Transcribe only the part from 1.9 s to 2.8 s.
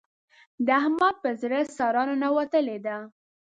ننوتلې